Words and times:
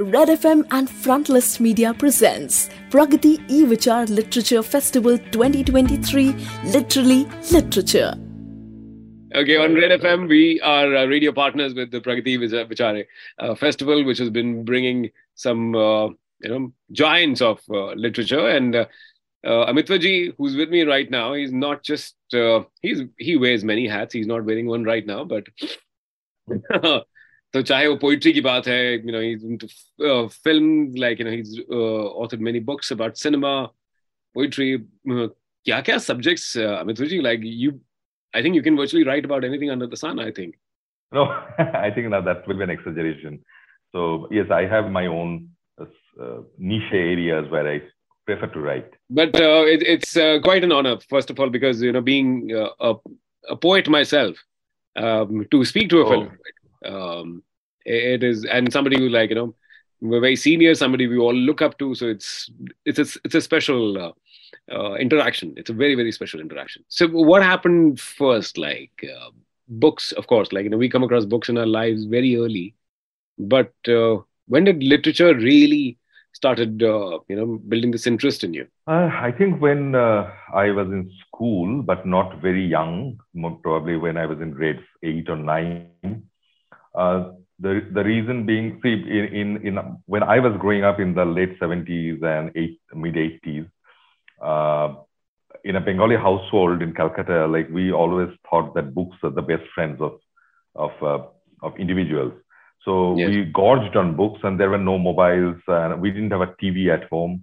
Red 0.00 0.28
FM 0.28 0.64
and 0.70 0.88
Frontlist 0.88 1.58
Media 1.58 1.92
presents 1.92 2.68
Pragati 2.88 3.40
E-Vichar 3.50 4.08
Literature 4.08 4.62
Festival 4.62 5.18
2023 5.18 6.36
Literally 6.66 7.24
Literature. 7.50 8.14
Okay, 9.34 9.56
on 9.56 9.74
Red 9.74 10.00
FM, 10.00 10.28
we 10.28 10.60
are 10.60 10.94
uh, 10.94 11.06
radio 11.06 11.32
partners 11.32 11.74
with 11.74 11.90
the 11.90 12.00
Pragati 12.00 12.38
Vichare 12.38 13.06
uh, 13.40 13.56
Festival, 13.56 14.04
which 14.04 14.18
has 14.18 14.30
been 14.30 14.64
bringing 14.64 15.10
some, 15.34 15.74
uh, 15.74 16.06
you 16.06 16.48
know, 16.48 16.72
giants 16.92 17.42
of 17.42 17.60
uh, 17.68 17.90
literature. 17.94 18.48
And 18.48 18.76
uh, 18.76 18.86
uh, 19.44 19.66
Amitvaji, 19.66 20.32
who's 20.38 20.54
with 20.54 20.68
me 20.70 20.82
right 20.82 21.10
now, 21.10 21.32
he's 21.32 21.52
not 21.52 21.82
just 21.82 22.14
uh, 22.32 22.62
he's 22.82 23.02
he 23.16 23.36
wears 23.36 23.64
many 23.64 23.88
hats. 23.88 24.14
He's 24.14 24.28
not 24.28 24.44
wearing 24.44 24.68
one 24.68 24.84
right 24.84 25.04
now, 25.04 25.24
but 25.24 25.48
तो 27.53 27.61
चाहे 27.61 27.87
वो 27.87 27.95
poetry 28.01 28.33
की 28.33 28.41
बात 28.41 28.67
है 28.67 28.81
you 29.05 29.13
know 29.15 29.21
he's 29.21 29.43
into 29.43 29.67
uh, 30.09 30.27
film 30.45 30.69
like 31.03 31.19
you 31.19 31.25
know 31.27 31.33
he's 31.37 31.53
uh, 31.79 32.05
authored 32.23 32.45
many 32.49 32.61
books 32.69 32.91
about 32.95 33.17
cinema 33.23 33.53
poetry 34.37 34.69
uh, 35.15 35.27
क्या 35.65 35.79
क्या 35.89 35.97
subjects 36.05 36.45
uh, 36.63 36.75
Amit 36.81 37.01
Vijay 37.03 37.21
like 37.21 37.43
you 37.63 37.73
I 38.33 38.41
think 38.41 38.55
you 38.55 38.63
can 38.67 38.79
virtually 38.81 39.05
write 39.09 39.25
about 39.29 39.45
anything 39.49 39.73
under 39.75 39.87
the 39.87 39.99
sun 40.03 40.19
I 40.19 40.31
think 40.39 40.55
no 41.11 41.25
I 41.57 41.91
think 41.91 42.09
now 42.15 42.21
that 42.29 42.47
will 42.47 42.57
be 42.61 42.67
an 42.69 42.75
exaggeration 42.77 43.39
so 43.95 44.27
yes 44.39 44.55
I 44.59 44.65
have 44.75 44.89
my 44.99 45.05
own 45.05 45.49
uh, 45.79 46.39
niche 46.57 46.93
areas 47.01 47.49
where 47.51 47.67
I 47.73 47.81
prefer 48.25 48.47
to 48.55 48.65
write 48.65 48.97
but 49.21 49.35
uh, 49.35 49.63
it, 49.75 49.83
it's 49.95 50.17
uh, 50.17 50.39
quite 50.49 50.63
an 50.63 50.71
honor 50.71 50.97
first 51.15 51.29
of 51.29 51.39
all 51.39 51.49
because 51.59 51.81
you 51.81 51.91
know 51.91 52.01
being 52.01 52.33
uh, 52.63 52.69
a, 52.89 52.95
a 53.49 53.55
poet 53.55 53.87
myself 53.99 54.35
um, 54.95 55.45
to 55.51 55.63
speak 55.65 55.89
to 55.89 56.01
a 56.01 56.05
oh. 56.05 56.09
film 56.09 56.29
um, 56.85 57.43
it 57.88 58.22
is 58.22 58.44
and 58.44 58.72
somebody 58.72 58.98
who 58.98 59.08
like 59.08 59.30
you 59.30 59.36
know 59.36 59.54
we're 60.00 60.20
very 60.20 60.36
senior 60.36 60.74
somebody 60.74 61.06
we 61.06 61.18
all 61.18 61.34
look 61.34 61.62
up 61.62 61.78
to. 61.78 61.94
So 61.94 62.06
it's 62.06 62.50
it's 62.84 62.98
a, 62.98 63.18
it's 63.24 63.34
a 63.34 63.40
special 63.40 63.98
uh, 63.98 64.12
uh, 64.72 64.94
interaction. 64.94 65.54
It's 65.56 65.70
a 65.70 65.74
very 65.74 65.94
very 65.94 66.12
special 66.12 66.40
interaction. 66.40 66.84
So 66.88 67.08
what 67.08 67.42
happened 67.42 68.00
first? 68.00 68.58
Like 68.58 69.04
uh, 69.04 69.30
books 69.68 70.12
of 70.12 70.26
course 70.26 70.50
like 70.50 70.64
you 70.64 70.70
know 70.70 70.78
we 70.78 70.88
come 70.88 71.02
across 71.02 71.24
books 71.24 71.48
in 71.48 71.58
our 71.58 71.66
lives 71.66 72.04
very 72.04 72.36
early. 72.36 72.74
But 73.38 73.72
uh, 73.88 74.18
when 74.46 74.64
did 74.64 74.82
literature 74.82 75.34
really 75.34 75.98
started 76.32 76.82
uh, 76.82 77.18
you 77.28 77.36
know 77.36 77.58
building 77.68 77.90
this 77.90 78.06
interest 78.06 78.44
in 78.44 78.54
you? 78.54 78.66
Uh, 78.86 79.10
i 79.20 79.30
think 79.30 79.60
when 79.60 79.94
i 79.94 80.70
was 80.70 80.88
in 80.88 81.10
school 81.26 81.82
but 81.82 82.06
not 82.06 82.40
very 82.40 82.64
young 82.64 83.18
probably 83.62 83.96
when 83.96 84.16
i 84.16 84.24
was 84.24 84.40
in 84.40 84.50
grade 84.50 84.80
8 85.02 85.28
or 85.28 85.36
9 85.36 86.22
uh, 86.94 87.30
the 87.60 87.86
the 87.92 88.04
reason 88.04 88.46
being, 88.46 88.80
see, 88.82 88.92
in, 88.92 89.26
in, 89.34 89.66
in 89.66 89.78
when 90.06 90.22
I 90.22 90.38
was 90.38 90.56
growing 90.58 90.84
up 90.84 91.00
in 91.00 91.14
the 91.14 91.24
late 91.24 91.58
70s 91.60 92.22
and 92.22 92.52
eight, 92.54 92.80
mid 92.94 93.14
80s, 93.14 93.68
uh, 94.42 94.94
in 95.64 95.76
a 95.76 95.80
Bengali 95.80 96.16
household 96.16 96.82
in 96.82 96.94
Calcutta, 96.94 97.46
like 97.46 97.68
we 97.70 97.92
always 97.92 98.28
thought 98.48 98.74
that 98.74 98.94
books 98.94 99.16
are 99.22 99.30
the 99.30 99.42
best 99.42 99.64
friends 99.74 100.00
of 100.00 100.20
of 100.74 100.90
uh, 101.02 101.24
of 101.62 101.76
individuals. 101.78 102.32
So 102.84 103.16
yes. 103.16 103.28
we 103.28 103.44
gorged 103.44 103.96
on 103.96 104.16
books, 104.16 104.40
and 104.44 104.58
there 104.58 104.70
were 104.70 104.78
no 104.78 104.98
mobiles, 104.98 105.60
and 105.66 106.00
we 106.00 106.10
didn't 106.10 106.30
have 106.30 106.40
a 106.40 106.54
TV 106.62 106.88
at 106.92 107.08
home. 107.08 107.42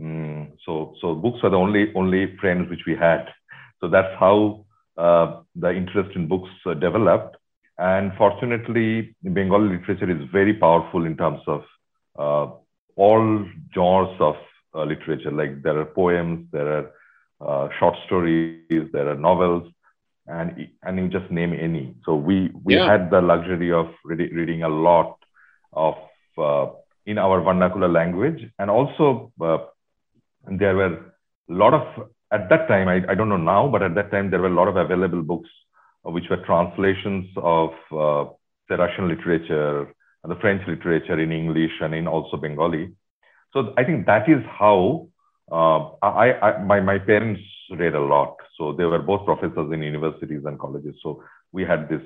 Mm, 0.00 0.52
so 0.66 0.94
so 1.00 1.14
books 1.14 1.42
were 1.42 1.50
the 1.50 1.56
only 1.56 1.92
only 1.94 2.36
friends 2.38 2.68
which 2.68 2.84
we 2.86 2.96
had. 2.96 3.28
So 3.80 3.88
that's 3.88 4.14
how 4.18 4.66
uh, 4.98 5.40
the 5.54 5.70
interest 5.70 6.16
in 6.16 6.28
books 6.28 6.50
uh, 6.66 6.74
developed. 6.74 7.36
And 7.78 8.12
fortunately, 8.16 9.14
Bengali 9.22 9.76
literature 9.76 10.10
is 10.10 10.28
very 10.30 10.54
powerful 10.54 11.04
in 11.06 11.16
terms 11.16 11.40
of 11.46 11.62
uh, 12.18 12.52
all 12.96 13.46
genres 13.74 14.16
of 14.20 14.36
uh, 14.74 14.84
literature. 14.84 15.32
Like 15.32 15.62
there 15.62 15.78
are 15.78 15.86
poems, 15.86 16.46
there 16.52 16.68
are 16.68 16.90
uh, 17.40 17.68
short 17.78 17.94
stories, 18.06 18.58
there 18.62 18.82
are 18.82 19.14
novels, 19.16 19.32
and 20.02 20.38
and 20.58 20.70
you 20.70 21.08
just 21.08 21.08
name 21.08 21.32
any. 21.32 21.94
So 22.04 22.14
we 22.14 22.50
we 22.64 22.74
yeah. 22.74 22.86
had 22.86 23.10
the 23.10 23.20
luxury 23.20 23.72
of 23.72 23.88
re- 24.04 24.30
reading 24.32 24.62
a 24.62 24.68
lot 24.68 25.16
of 25.72 25.94
uh, 26.38 26.66
in 27.06 27.18
our 27.18 27.40
vernacular 27.42 27.88
language, 27.88 28.40
and 28.58 28.70
also 28.70 29.32
uh, 29.40 29.58
there 30.46 30.76
were 30.76 30.94
a 30.94 31.52
lot 31.52 31.74
of 31.74 32.08
at 32.32 32.48
that 32.50 32.68
time. 32.68 32.88
I, 32.88 33.02
I 33.08 33.14
don't 33.14 33.28
know 33.28 33.36
now, 33.36 33.68
but 33.68 33.82
at 33.82 33.94
that 33.94 34.10
time 34.10 34.30
there 34.30 34.40
were 34.40 34.48
a 34.48 34.54
lot 34.54 34.68
of 34.68 34.76
available 34.76 35.22
books 35.22 35.48
which 36.04 36.24
were 36.30 36.38
translations 36.44 37.28
of 37.36 37.70
uh, 37.92 38.30
the 38.68 38.76
Russian 38.76 39.08
literature 39.08 39.92
and 40.22 40.30
the 40.30 40.36
French 40.40 40.62
literature 40.66 41.18
in 41.18 41.32
English 41.32 41.72
and 41.80 41.94
in 41.94 42.06
also 42.06 42.36
Bengali. 42.36 42.92
So 43.52 43.72
I 43.76 43.84
think 43.84 44.06
that 44.06 44.28
is 44.28 44.42
how 44.58 45.08
uh, 45.50 45.90
I, 46.02 46.32
I, 46.40 46.62
my, 46.62 46.80
my 46.80 46.98
parents 46.98 47.42
read 47.70 47.94
a 47.94 48.00
lot. 48.00 48.36
So 48.58 48.72
they 48.72 48.84
were 48.84 48.98
both 48.98 49.24
professors 49.26 49.72
in 49.72 49.82
universities 49.82 50.42
and 50.44 50.58
colleges. 50.58 50.96
So 51.02 51.22
we 51.52 51.64
had 51.64 51.88
this, 51.88 52.02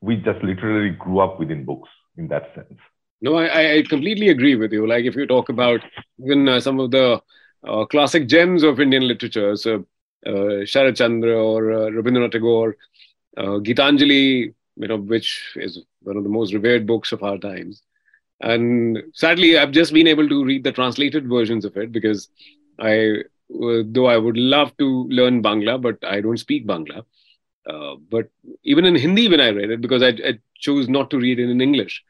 we 0.00 0.16
just 0.16 0.42
literally 0.42 0.90
grew 0.90 1.20
up 1.20 1.38
within 1.38 1.64
books 1.64 1.88
in 2.16 2.28
that 2.28 2.52
sense. 2.54 2.78
No, 3.20 3.36
I, 3.36 3.74
I 3.74 3.82
completely 3.88 4.28
agree 4.30 4.56
with 4.56 4.72
you. 4.72 4.86
Like 4.86 5.04
if 5.04 5.14
you 5.14 5.26
talk 5.26 5.48
about 5.48 5.80
even 6.22 6.48
uh, 6.48 6.60
some 6.60 6.80
of 6.80 6.90
the 6.90 7.20
uh, 7.66 7.84
classic 7.86 8.26
gems 8.26 8.62
of 8.64 8.80
Indian 8.80 9.06
literature, 9.06 9.54
so 9.56 9.86
uh, 10.26 10.64
Sharat 10.64 10.96
Chandra 10.96 11.34
or 11.34 11.72
uh, 11.72 11.90
Rabindranath 11.90 12.32
Tagore, 12.32 12.76
uh, 13.36 13.58
Gitanjali, 13.60 14.54
you 14.76 14.88
know, 14.88 14.96
which 14.96 15.52
is 15.56 15.80
one 16.02 16.16
of 16.16 16.24
the 16.24 16.30
most 16.30 16.52
revered 16.52 16.86
books 16.86 17.12
of 17.12 17.22
our 17.22 17.38
times. 17.38 17.82
And 18.40 18.98
sadly, 19.14 19.56
I've 19.56 19.70
just 19.70 19.92
been 19.92 20.08
able 20.08 20.28
to 20.28 20.44
read 20.44 20.64
the 20.64 20.72
translated 20.72 21.28
versions 21.28 21.64
of 21.64 21.76
it 21.76 21.92
because 21.92 22.28
I, 22.78 23.22
though 23.48 24.06
I 24.06 24.16
would 24.16 24.36
love 24.36 24.76
to 24.78 25.06
learn 25.08 25.42
Bangla, 25.42 25.80
but 25.80 26.04
I 26.04 26.20
don't 26.20 26.38
speak 26.38 26.66
Bangla. 26.66 27.04
Uh, 27.68 27.94
but 28.10 28.28
even 28.64 28.84
in 28.84 28.96
Hindi, 28.96 29.28
when 29.28 29.40
I 29.40 29.50
read 29.50 29.70
it, 29.70 29.80
because 29.80 30.02
I, 30.02 30.08
I, 30.08 30.38
chose 30.58 30.88
not 30.88 31.10
to 31.10 31.18
read 31.18 31.40
it 31.40 31.50
in 31.50 31.60
English, 31.60 32.04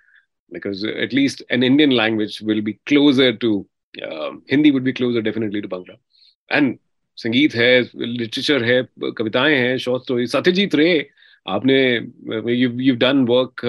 because 0.50 0.84
at 0.84 1.14
least 1.14 1.42
an 1.48 1.62
Indian 1.62 1.90
language 1.90 2.42
will 2.42 2.60
be 2.60 2.78
closer 2.84 3.34
to 3.34 3.66
uh, 4.02 4.32
Hindi, 4.46 4.70
would 4.70 4.84
be 4.84 4.92
closer 4.92 5.22
definitely 5.22 5.62
to 5.62 5.68
Bangla. 5.68 5.96
And 6.50 6.78
संगीत 7.23 7.55
है 7.55 7.81
literature 7.95 8.63
है 8.63 8.81
कविताएं 9.17 9.55
हैं 9.55 9.77
short 9.85 10.03
story 10.03 10.27
Satyajit 10.27 10.75
Ray 10.75 10.89
आपने 11.49 11.79
you 12.53 12.69
you 12.89 12.95
done 13.05 13.25
work 13.27 13.65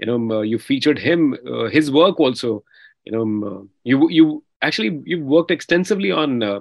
you 0.00 0.06
know 0.06 0.40
you 0.40 0.58
featured 0.58 0.98
him 0.98 1.36
uh, 1.46 1.68
his 1.68 1.90
work 1.90 2.18
also 2.18 2.64
you 3.04 3.12
know 3.12 3.24
uh, 3.48 3.62
you 3.84 4.08
you 4.10 4.44
actually 4.62 5.00
you 5.04 5.22
worked 5.24 5.50
extensively 5.50 6.10
on 6.10 6.42
uh, 6.42 6.60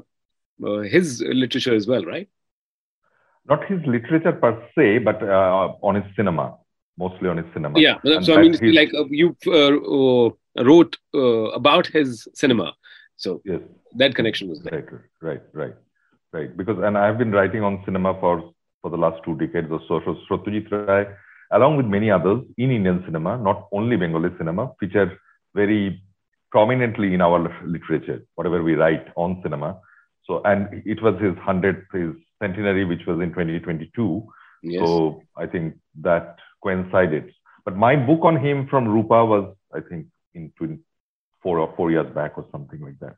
his 0.95 1.21
literature 1.21 1.73
as 1.73 1.87
well 1.87 2.05
right 2.05 2.29
not 3.47 3.65
his 3.65 3.79
literature 3.85 4.33
per 4.43 4.51
se 4.75 4.99
but 5.09 5.23
on 5.89 6.01
his 6.01 6.15
cinema 6.15 6.47
mostly 6.97 7.29
on 7.29 7.37
his 7.37 7.45
cinema 7.53 7.79
yeah 7.79 7.97
and 8.03 8.25
so 8.25 8.35
i 8.37 8.41
mean 8.41 8.51
his... 8.51 8.75
like 8.79 8.91
you 9.09 9.35
wrote 10.69 10.97
about 11.61 11.87
his 11.87 12.27
cinema 12.33 12.73
so 13.15 13.41
yes 13.45 13.61
that 13.95 14.15
connection 14.15 14.49
was 14.49 14.61
there 14.63 14.73
right 14.73 14.91
right 15.21 15.61
right 15.63 15.77
right? 16.34 16.54
Because 16.56 16.78
and 16.82 16.98
I've 16.98 17.16
been 17.16 17.32
writing 17.32 17.62
on 17.62 17.82
cinema 17.84 18.14
for 18.20 18.52
for 18.82 18.90
the 18.90 18.98
last 18.98 19.22
two 19.24 19.36
decades 19.36 19.68
or 19.70 19.80
so. 19.88 20.00
So 20.04 20.16
Satyajit 20.28 20.70
Ray, 20.70 21.06
along 21.52 21.78
with 21.78 21.86
many 21.86 22.10
others 22.10 22.42
in 22.58 22.70
Indian 22.70 23.02
cinema, 23.06 23.38
not 23.38 23.68
only 23.72 23.96
Bengali 23.96 24.30
cinema, 24.36 24.72
feature 24.78 25.18
very 25.54 26.02
prominently 26.50 27.14
in 27.14 27.20
our 27.20 27.38
literature, 27.64 28.22
whatever 28.34 28.62
we 28.62 28.74
write 28.74 29.06
on 29.16 29.40
cinema. 29.42 29.78
So 30.26 30.42
and 30.44 30.82
it 30.84 31.02
was 31.02 31.14
his 31.20 31.36
hundredth, 31.38 31.86
his 31.92 32.12
centenary, 32.42 32.84
which 32.84 33.06
was 33.06 33.20
in 33.20 33.30
2022. 33.30 34.26
Yes. 34.62 34.84
So 34.84 35.22
I 35.36 35.46
think 35.46 35.78
that 36.02 36.36
coincided. 36.62 37.32
But 37.64 37.76
my 37.76 37.96
book 37.96 38.20
on 38.24 38.36
him 38.36 38.66
from 38.68 38.88
Rupa 38.88 39.24
was, 39.24 39.56
I 39.74 39.80
think, 39.80 40.06
in 40.34 40.52
four 41.42 41.58
or 41.58 41.72
four 41.76 41.90
years 41.90 42.12
back 42.14 42.36
or 42.36 42.46
something 42.50 42.80
like 42.80 42.98
that. 43.00 43.16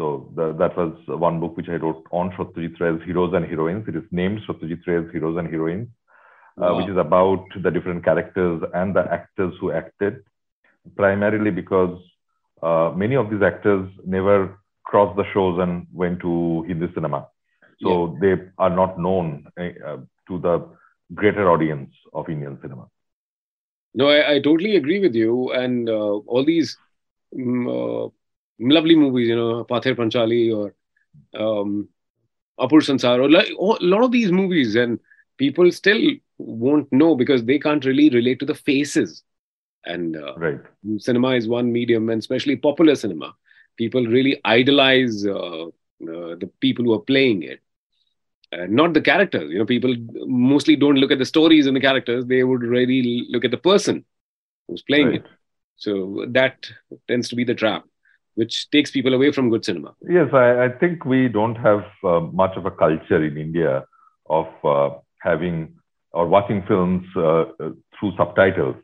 So 0.00 0.32
the, 0.34 0.54
that 0.54 0.78
was 0.78 0.94
one 1.08 1.40
book 1.40 1.58
which 1.58 1.68
I 1.68 1.74
wrote 1.74 2.06
on 2.10 2.30
Satyajit 2.30 2.80
Ray's 2.80 3.04
Heroes 3.04 3.34
and 3.34 3.44
Heroines. 3.44 3.86
It 3.86 3.96
is 3.96 4.02
named 4.10 4.40
Satyajit 4.48 4.86
Ray's 4.86 5.12
Heroes 5.12 5.36
and 5.36 5.46
Heroines, 5.46 5.88
uh, 6.56 6.72
wow. 6.72 6.76
which 6.78 6.88
is 6.88 6.96
about 6.96 7.44
the 7.62 7.70
different 7.70 8.02
characters 8.02 8.62
and 8.72 8.96
the 8.96 9.04
actors 9.12 9.52
who 9.60 9.72
acted, 9.72 10.24
primarily 10.96 11.50
because 11.50 12.00
uh, 12.62 12.94
many 12.96 13.14
of 13.14 13.28
these 13.28 13.42
actors 13.42 13.90
never 14.06 14.58
crossed 14.84 15.18
the 15.18 15.24
shows 15.34 15.58
and 15.60 15.86
went 15.92 16.18
to 16.20 16.62
Hindi 16.62 16.90
cinema. 16.94 17.28
So 17.82 18.16
yeah. 18.22 18.36
they 18.36 18.42
are 18.56 18.70
not 18.70 18.98
known 18.98 19.48
uh, 19.60 19.98
to 20.28 20.38
the 20.38 20.66
greater 21.14 21.50
audience 21.50 21.90
of 22.14 22.30
Indian 22.30 22.58
cinema. 22.62 22.88
No, 23.92 24.08
I, 24.08 24.36
I 24.36 24.40
totally 24.40 24.76
agree 24.76 25.00
with 25.00 25.14
you. 25.14 25.52
And 25.52 25.90
uh, 25.90 25.92
all 25.92 26.42
these 26.42 26.78
um, 27.36 28.12
lovely 28.60 28.94
movies, 28.94 29.28
you 29.28 29.36
know, 29.36 29.64
Pather 29.64 29.96
Panchali 29.96 30.54
or 30.54 30.74
um, 31.34 31.88
Apur 32.58 32.82
Sansar, 32.82 33.22
or 33.22 33.30
like, 33.30 33.48
a 33.48 33.84
lot 33.84 34.04
of 34.04 34.12
these 34.12 34.30
movies, 34.30 34.76
and 34.76 34.98
people 35.38 35.70
still 35.72 36.00
won't 36.38 36.92
know 36.92 37.14
because 37.14 37.44
they 37.44 37.58
can't 37.58 37.84
really 37.84 38.10
relate 38.10 38.38
to 38.40 38.46
the 38.46 38.54
faces. 38.54 39.22
And 39.84 40.16
uh, 40.16 40.34
right. 40.36 40.60
cinema 40.98 41.30
is 41.30 41.48
one 41.48 41.72
medium, 41.72 42.10
and 42.10 42.18
especially 42.18 42.56
popular 42.56 42.94
cinema. 42.94 43.34
People 43.76 44.06
really 44.06 44.38
idolize 44.44 45.26
uh, 45.26 45.64
uh, 45.66 45.70
the 46.00 46.50
people 46.60 46.84
who 46.84 46.92
are 46.92 47.00
playing 47.00 47.44
it, 47.44 47.60
uh, 48.52 48.66
not 48.68 48.92
the 48.92 49.00
characters. 49.00 49.50
You 49.50 49.58
know, 49.58 49.64
people 49.64 49.96
mostly 50.26 50.76
don't 50.76 50.96
look 50.96 51.10
at 51.10 51.18
the 51.18 51.24
stories 51.24 51.66
and 51.66 51.74
the 51.74 51.80
characters. 51.80 52.26
They 52.26 52.44
would 52.44 52.62
really 52.62 53.26
look 53.30 53.44
at 53.46 53.50
the 53.50 53.56
person 53.56 54.04
who's 54.68 54.82
playing 54.82 55.06
right. 55.06 55.14
it. 55.16 55.26
So 55.76 56.26
that 56.28 56.66
tends 57.08 57.30
to 57.30 57.36
be 57.36 57.44
the 57.44 57.54
trap, 57.54 57.86
which 58.34 58.70
takes 58.70 58.90
people 58.90 59.14
away 59.14 59.32
from 59.32 59.50
good 59.50 59.64
cinema. 59.64 59.94
Yes, 60.08 60.28
I, 60.32 60.64
I 60.64 60.68
think 60.68 61.04
we 61.04 61.28
don't 61.28 61.56
have 61.56 61.84
uh, 62.04 62.20
much 62.20 62.56
of 62.56 62.66
a 62.66 62.70
culture 62.70 63.24
in 63.24 63.36
India 63.36 63.84
of 64.28 64.46
uh, 64.64 64.90
having 65.20 65.74
or 66.12 66.26
watching 66.26 66.62
films 66.66 67.04
uh, 67.16 67.44
through 67.98 68.12
subtitles. 68.16 68.76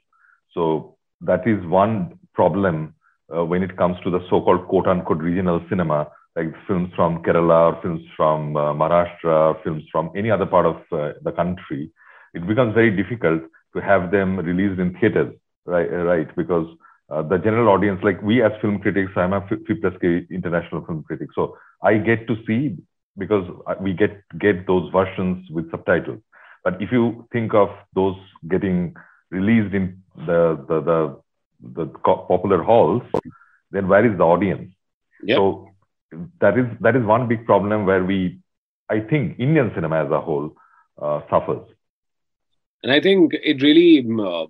So 0.52 0.96
that 1.22 1.46
is 1.46 1.64
one 1.66 2.18
problem 2.34 2.94
uh, 3.34 3.44
when 3.44 3.62
it 3.62 3.76
comes 3.76 3.96
to 4.04 4.10
the 4.10 4.20
so-called 4.30 4.68
quote-unquote 4.68 5.18
regional 5.18 5.60
cinema, 5.68 6.08
like 6.36 6.48
films 6.66 6.90
from 6.94 7.22
Kerala 7.22 7.74
or 7.74 7.82
films 7.82 8.02
from 8.16 8.56
uh, 8.56 8.72
Maharashtra, 8.74 9.24
or 9.24 9.60
films 9.64 9.82
from 9.90 10.10
any 10.16 10.30
other 10.30 10.46
part 10.46 10.66
of 10.66 10.76
uh, 10.92 11.12
the 11.22 11.32
country. 11.32 11.90
It 12.34 12.46
becomes 12.46 12.74
very 12.74 12.94
difficult 12.94 13.42
to 13.74 13.82
have 13.82 14.10
them 14.10 14.38
released 14.38 14.80
in 14.80 14.96
theaters, 15.00 15.34
right? 15.64 15.86
Right, 15.86 16.36
because 16.36 16.66
uh, 17.08 17.22
the 17.22 17.38
general 17.38 17.68
audience, 17.68 18.00
like 18.02 18.20
we 18.22 18.42
as 18.42 18.52
film 18.60 18.78
critics, 18.80 19.12
I'm 19.16 19.32
a 19.32 19.40
FIPRESCI 19.42 20.30
international 20.30 20.84
film 20.84 21.04
critic, 21.04 21.28
so 21.34 21.56
I 21.82 21.98
get 21.98 22.26
to 22.26 22.36
see 22.46 22.76
because 23.16 23.48
we 23.80 23.92
get 23.92 24.22
get 24.38 24.66
those 24.66 24.90
versions 24.92 25.48
with 25.50 25.70
subtitles. 25.70 26.20
But 26.64 26.82
if 26.82 26.90
you 26.90 27.26
think 27.32 27.54
of 27.54 27.68
those 27.94 28.16
getting 28.48 28.94
released 29.30 29.74
in 29.74 30.02
the 30.16 30.64
the 30.68 30.80
the, 30.80 31.20
the 31.74 31.86
popular 32.28 32.62
halls, 32.62 33.02
then 33.70 33.88
where 33.88 34.04
is 34.04 34.18
the 34.18 34.24
audience? 34.24 34.72
Yep. 35.22 35.36
So 35.36 35.68
that 36.40 36.58
is 36.58 36.66
that 36.80 36.96
is 36.96 37.04
one 37.04 37.28
big 37.28 37.46
problem 37.46 37.86
where 37.86 38.04
we, 38.04 38.40
I 38.88 39.00
think, 39.00 39.38
Indian 39.38 39.70
cinema 39.74 40.04
as 40.04 40.10
a 40.10 40.20
whole 40.20 40.56
uh, 41.00 41.20
suffers. 41.30 41.68
And 42.82 42.92
I 42.92 43.00
think 43.00 43.32
it 43.32 43.62
really 43.62 44.06
uh, 44.20 44.46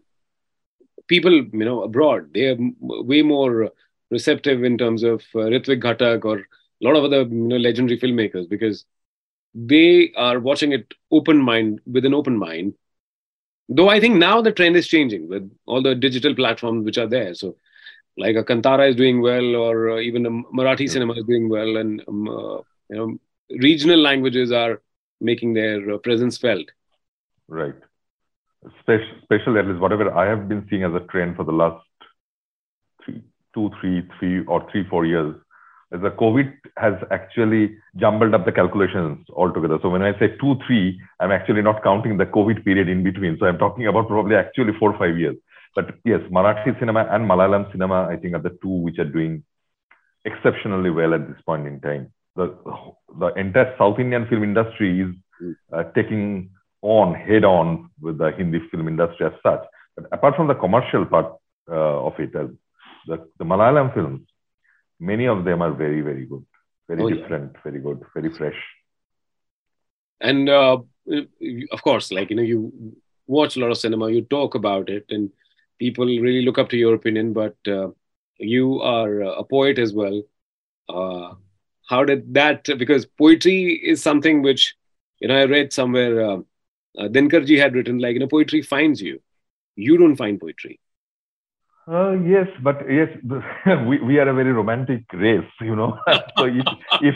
people 1.09 1.33
you 1.33 1.65
know 1.65 1.83
abroad 1.83 2.33
they 2.35 2.47
are 2.47 2.57
way 2.81 3.23
more 3.23 3.71
receptive 4.11 4.65
in 4.65 4.79
terms 4.79 5.03
of 5.03 5.21
uh, 5.35 5.39
Ritwik 5.39 5.83
Ghatak 5.83 6.25
or 6.25 6.39
a 6.39 6.85
lot 6.85 6.97
of 6.97 7.05
other 7.05 7.23
you 7.23 7.49
know 7.49 7.57
legendary 7.57 7.99
filmmakers 7.99 8.49
because 8.49 8.85
they 9.55 10.13
are 10.17 10.39
watching 10.39 10.73
it 10.73 10.93
open 11.11 11.39
mind 11.39 11.81
with 11.87 12.05
an 12.05 12.15
open 12.15 12.37
mind. 12.37 12.75
Though 13.69 13.89
i 13.89 13.99
think 14.01 14.17
now 14.17 14.41
the 14.41 14.53
trend 14.53 14.77
is 14.77 14.87
changing 14.87 15.29
with 15.29 15.51
all 15.67 15.83
the 15.83 15.95
digital 15.95 16.35
platforms 16.35 16.85
which 16.85 16.99
are 16.99 17.07
there. 17.07 17.35
So 17.35 17.57
like 18.17 18.37
a 18.37 18.45
kantara 18.45 18.89
is 18.91 18.97
doing 18.97 19.21
well 19.21 19.57
or 19.57 19.91
uh, 19.93 19.99
even 20.01 20.27
a 20.27 20.31
marathi 20.31 20.89
cinema 20.89 21.15
is 21.15 21.25
doing 21.25 21.49
well 21.49 21.77
and 21.77 22.03
um, 22.09 22.29
uh, 22.29 22.59
you 22.91 22.97
know 22.97 23.19
regional 23.61 23.99
languages 23.99 24.53
are 24.53 24.81
making 25.21 25.55
their 25.55 25.95
uh, 25.95 25.99
presence 25.99 26.39
felt. 26.39 26.67
Right 27.49 27.75
special, 28.81 29.15
special 29.23 29.59
at 29.59 29.67
least 29.67 29.81
whatever 29.81 30.13
i 30.13 30.27
have 30.27 30.49
been 30.49 30.67
seeing 30.69 30.83
as 30.83 30.95
a 30.95 31.07
trend 31.07 31.37
for 31.37 31.45
the 31.45 31.53
last 31.53 31.85
three, 33.05 33.23
two 33.55 33.71
three 33.81 34.09
three 34.19 34.45
or 34.47 34.67
three 34.71 34.85
four 34.89 35.05
years 35.05 35.35
the 35.91 36.11
COVID 36.11 36.53
has 36.79 36.95
actually 37.13 37.77
jumbled 37.97 38.35
up 38.35 38.45
the 38.45 38.53
calculations 38.53 39.25
altogether. 39.31 39.79
So 39.83 39.89
when 39.89 40.03
I 40.03 40.19
say 40.19 40.37
two, 40.41 40.57
three, 40.67 41.01
I'm 41.21 41.31
actually 41.31 41.63
not 41.63 41.83
counting 41.85 42.17
the 42.17 42.27
COVID 42.27 42.65
period 42.65 42.89
in 42.89 43.05
between. 43.05 43.37
So 43.39 43.47
I'm 43.47 43.59
talking 43.59 43.87
about 43.87 44.09
probably 44.09 44.35
actually 44.35 44.73
four 44.79 44.99
five 44.99 45.17
years. 45.17 45.37
But 45.75 45.95
yes, 46.05 46.21
Marathi 46.31 46.79
cinema 46.81 47.07
and 47.11 47.29
Malayalam 47.31 47.71
cinema, 47.71 48.09
I 48.11 48.17
think, 48.17 48.35
are 48.35 48.43
the 48.43 48.59
two 48.63 48.69
which 48.69 48.99
are 48.99 49.05
doing 49.05 49.45
exceptionally 50.25 50.91
well 50.91 51.15
at 51.15 51.29
this 51.29 51.41
point 51.45 51.67
in 51.69 51.81
time. 51.81 52.13
The, 52.35 52.57
the 53.19 53.29
entire 53.35 53.75
South 53.79 53.99
Indian 54.01 54.27
film 54.27 54.43
industry 54.43 55.03
is 55.03 55.55
uh, 55.73 55.85
taking 55.95 56.51
on 56.83 57.15
head 57.15 57.45
on 57.45 57.91
with 58.01 58.19
the 58.19 58.31
Hindi 58.33 58.61
film 58.71 58.89
industry 58.89 59.27
as 59.27 59.33
such. 59.43 59.65
But 59.97 60.07
apart 60.13 60.37
from 60.37 60.49
the 60.49 60.55
commercial 60.55 61.05
part 61.07 61.35
uh, 61.69 62.07
of 62.07 62.19
it, 62.19 62.35
uh, 62.37 62.49
the, 63.07 63.29
the 63.39 63.45
Malayalam 63.45 63.95
films, 63.95 64.27
many 65.01 65.27
of 65.27 65.45
them 65.45 65.63
are 65.63 65.73
very 65.73 66.01
very 66.01 66.25
good 66.25 66.45
very 66.89 67.03
oh, 67.03 67.11
different 67.11 67.53
yeah. 67.55 67.61
very 67.63 67.79
good 67.79 68.03
very 68.15 68.33
fresh 68.33 68.57
and 70.21 70.49
uh, 70.49 70.79
of 71.73 71.83
course 71.83 72.11
like 72.11 72.31
you 72.31 72.37
know 72.37 72.43
you 72.43 72.97
watch 73.27 73.57
a 73.57 73.61
lot 73.61 73.71
of 73.71 73.79
cinema 73.79 74.11
you 74.11 74.23
talk 74.23 74.55
about 74.55 74.89
it 74.89 75.05
and 75.11 75.31
people 75.79 76.07
really 76.07 76.43
look 76.43 76.59
up 76.59 76.69
to 76.69 76.77
your 76.77 76.95
opinion 76.95 77.33
but 77.33 77.57
uh, 77.69 77.89
you 78.39 78.81
are 78.81 79.21
a 79.21 79.45
poet 79.45 79.79
as 79.79 79.93
well 79.93 80.23
uh, 80.89 81.35
how 81.89 82.05
did 82.05 82.33
that 82.33 82.65
because 82.79 83.05
poetry 83.05 83.73
is 83.75 84.03
something 84.03 84.43
which 84.43 84.75
you 85.21 85.29
know 85.29 85.37
i 85.37 85.45
read 85.45 85.73
somewhere 85.73 86.41
uh, 86.99 87.09
Dinkarji 87.09 87.59
had 87.59 87.75
written 87.75 87.99
like 87.99 88.15
you 88.15 88.21
know 88.21 88.29
poetry 88.29 88.63
finds 88.63 89.01
you 89.01 89.21
you 89.75 89.97
don't 89.99 90.17
find 90.17 90.41
poetry 90.41 90.81
uh, 91.89 92.17
yes, 92.27 92.49
but 92.65 92.79
yes, 92.91 93.09
we, 93.87 94.01
we 94.01 94.19
are 94.19 94.29
a 94.29 94.35
very 94.35 94.51
romantic 94.53 95.05
race, 95.13 95.49
you 95.61 95.77
know. 95.77 95.97
so 96.37 96.45
if, 96.47 96.67
if 97.01 97.15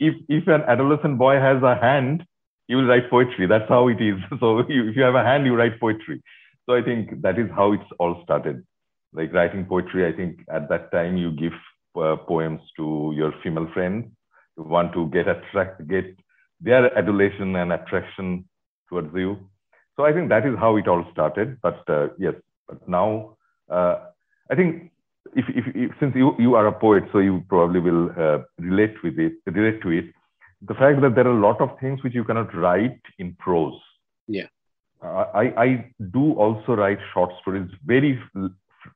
if 0.00 0.14
if 0.28 0.46
an 0.46 0.62
adolescent 0.68 1.18
boy 1.18 1.34
has 1.40 1.60
a 1.64 1.74
hand, 1.74 2.24
he 2.68 2.76
will 2.76 2.86
write 2.86 3.10
poetry. 3.10 3.46
That's 3.46 3.68
how 3.68 3.88
it 3.88 4.00
is. 4.00 4.16
So 4.40 4.60
if 4.60 4.68
you 4.96 5.02
have 5.02 5.16
a 5.16 5.24
hand, 5.24 5.46
you 5.46 5.56
write 5.56 5.80
poetry. 5.80 6.22
So 6.66 6.76
I 6.76 6.82
think 6.82 7.22
that 7.22 7.38
is 7.40 7.48
how 7.56 7.72
it's 7.72 7.90
all 7.98 8.20
started. 8.22 8.64
Like 9.12 9.32
writing 9.32 9.64
poetry, 9.64 10.06
I 10.06 10.12
think 10.12 10.40
at 10.48 10.68
that 10.68 10.92
time 10.92 11.16
you 11.16 11.32
give 11.32 11.54
uh, 11.96 12.16
poems 12.16 12.60
to 12.76 13.12
your 13.16 13.32
female 13.42 13.68
friends. 13.74 14.06
You 14.56 14.62
want 14.62 14.92
to 14.92 15.08
get 15.08 15.26
attract 15.26 15.86
get 15.88 16.16
their 16.60 16.96
adulation 16.96 17.56
and 17.56 17.72
attraction 17.72 18.48
towards 18.88 19.14
you. 19.14 19.38
So 19.96 20.04
I 20.04 20.12
think 20.12 20.28
that 20.28 20.46
is 20.46 20.54
how 20.58 20.76
it 20.76 20.88
all 20.88 21.04
started. 21.12 21.58
But 21.62 21.82
uh, 21.88 22.08
yes, 22.18 22.34
but 22.68 22.86
now 22.88 23.36
uh, 23.70 23.96
I 24.50 24.54
think 24.54 24.90
if, 25.34 25.44
if, 25.48 25.64
if, 25.74 25.90
since 26.00 26.14
you, 26.14 26.34
you 26.38 26.54
are 26.54 26.66
a 26.66 26.72
poet, 26.72 27.04
so 27.12 27.18
you 27.18 27.42
probably 27.48 27.80
will 27.80 28.10
uh, 28.18 28.38
relate 28.58 28.94
with 29.02 29.18
it, 29.18 29.34
relate 29.46 29.82
to 29.82 29.90
it. 29.90 30.06
The 30.62 30.74
fact 30.74 31.00
that 31.02 31.14
there 31.14 31.26
are 31.26 31.36
a 31.36 31.40
lot 31.40 31.60
of 31.60 31.78
things 31.80 32.02
which 32.02 32.14
you 32.14 32.24
cannot 32.24 32.54
write 32.54 33.00
in 33.18 33.34
prose. 33.38 33.78
Yeah. 34.26 34.46
I, 35.02 35.52
I 35.56 35.92
do 36.12 36.32
also 36.34 36.74
write 36.74 36.98
short 37.12 37.30
stories 37.42 37.70
very 37.84 38.18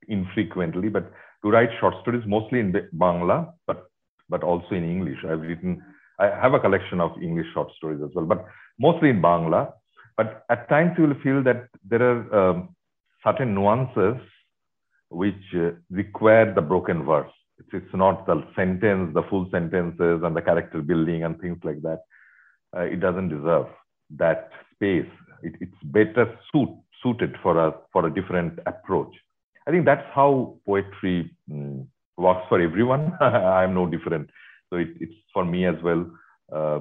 infrequently, 0.08 0.88
but 0.88 1.12
to 1.42 1.50
write 1.50 1.68
short 1.78 1.94
stories 2.02 2.24
mostly 2.26 2.60
in 2.60 2.72
Bangla, 2.96 3.52
but 3.66 3.86
but 4.28 4.42
also 4.42 4.74
in 4.74 4.84
English. 4.84 5.18
I've 5.28 5.40
written, 5.40 5.82
I 6.18 6.26
have 6.26 6.54
a 6.54 6.60
collection 6.60 7.00
of 7.00 7.20
English 7.20 7.46
short 7.52 7.68
stories 7.76 8.00
as 8.02 8.10
well, 8.14 8.24
but 8.24 8.44
mostly 8.78 9.10
in 9.10 9.20
Bangla. 9.20 9.72
But 10.20 10.44
at 10.50 10.68
times 10.68 10.96
you 10.98 11.04
will 11.04 11.20
feel 11.22 11.42
that 11.44 11.68
there 11.82 12.02
are 12.02 12.50
um, 12.50 12.76
certain 13.24 13.54
nuances 13.54 14.16
which 15.08 15.44
uh, 15.54 15.70
require 15.90 16.52
the 16.54 16.60
broken 16.60 17.06
verse. 17.06 17.32
It's, 17.58 17.70
it's 17.72 17.94
not 17.94 18.26
the 18.26 18.44
sentence, 18.54 19.14
the 19.14 19.22
full 19.30 19.48
sentences, 19.50 20.20
and 20.22 20.36
the 20.36 20.42
character 20.42 20.82
building 20.82 21.24
and 21.24 21.40
things 21.40 21.56
like 21.64 21.80
that. 21.80 22.00
Uh, 22.76 22.82
it 22.82 23.00
doesn't 23.00 23.30
deserve 23.30 23.68
that 24.18 24.50
space. 24.74 25.08
It, 25.42 25.54
it's 25.62 25.82
better 25.84 26.38
suit, 26.52 26.68
suited 27.02 27.36
for 27.42 27.56
a 27.56 27.72
for 27.90 28.06
a 28.06 28.12
different 28.12 28.58
approach. 28.66 29.14
I 29.66 29.70
think 29.70 29.86
that's 29.86 30.06
how 30.14 30.58
poetry 30.66 31.34
mm, 31.50 31.86
works 32.18 32.44
for 32.50 32.60
everyone. 32.60 33.16
I'm 33.22 33.72
no 33.72 33.86
different. 33.86 34.28
So 34.68 34.76
it, 34.76 34.88
it's 35.00 35.14
for 35.32 35.46
me 35.46 35.64
as 35.64 35.76
well. 35.82 36.04
Uh, 36.54 36.80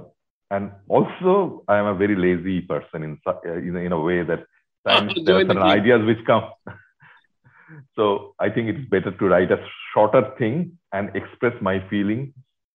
and 0.51 0.71
also, 0.87 1.63
I 1.67 1.77
am 1.77 1.85
a 1.85 1.95
very 1.95 2.15
lazy 2.15 2.61
person 2.61 3.03
in 3.03 3.17
in, 3.43 3.75
in 3.75 3.91
a 3.91 3.99
way 3.99 4.23
that 4.23 4.45
times 4.87 5.13
there 5.25 5.35
are 5.35 5.41
certain 5.41 5.57
ideas 5.57 6.05
which 6.05 6.25
come 6.25 6.51
so 7.95 8.35
I 8.39 8.49
think 8.49 8.69
it's 8.69 8.89
better 8.89 9.11
to 9.11 9.25
write 9.25 9.51
a 9.51 9.63
shorter 9.93 10.31
thing 10.37 10.77
and 10.93 11.15
express 11.15 11.53
my 11.61 11.83
feeling 11.89 12.33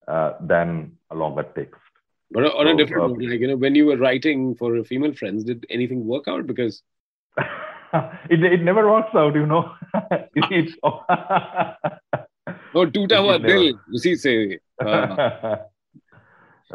uh, 0.08 0.32
than 0.40 0.92
a 1.10 1.14
longer 1.14 1.44
text. 1.56 1.80
But 2.30 2.44
on 2.44 2.66
so, 2.66 2.72
a 2.72 2.76
different 2.76 3.02
uh, 3.02 3.06
note, 3.08 3.30
like 3.30 3.40
you 3.40 3.48
know, 3.48 3.56
when 3.56 3.74
you 3.74 3.86
were 3.86 3.96
writing 3.96 4.54
for 4.54 4.82
female 4.84 5.14
friends, 5.14 5.44
did 5.44 5.66
anything 5.70 6.06
work 6.06 6.28
out? 6.28 6.46
Because 6.46 6.82
it 8.30 8.42
it 8.42 8.62
never 8.62 8.90
works 8.90 9.14
out, 9.14 9.34
you 9.34 9.46
know. 9.46 9.72
it's 10.34 10.74
oh, 10.82 11.00
toota 12.74 13.22
hua 13.22 13.38
dil, 13.38 13.78
usi 13.88 14.16
se. 14.16 14.58